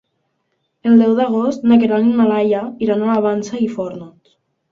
El 0.91 0.95
deu 1.01 1.11
d'agost 1.19 1.67
na 1.71 1.77
Queralt 1.83 2.09
i 2.13 2.17
na 2.21 2.27
Laia 2.31 2.63
iran 2.87 3.05
a 3.05 3.09
la 3.13 3.21
Vansa 3.29 3.63
i 3.67 3.71
Fórnols. 3.77 4.35